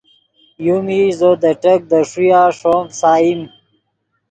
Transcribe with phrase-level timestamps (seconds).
[0.65, 3.41] یو میش زو دے ٹیک دے ݰویا ݰوم فیسائیم